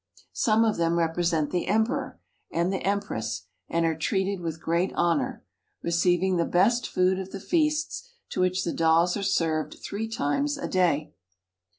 [0.33, 2.19] Some of them represent the Emperor
[2.49, 5.45] and the Empress, and are treated with' great honor,
[5.83, 10.57] receiving the best food of the feasts, to which the dolls are served three times
[10.57, 11.13] a day.